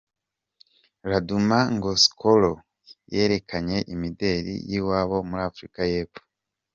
Laduma 1.09 1.59
Ngxokolo 1.75 2.51
yerekanye 3.13 3.77
imideli 3.93 4.53
y’iwabo 4.69 5.17
muri 5.29 5.41
Afurika 5.49 5.81
y’Epfo. 5.91 6.21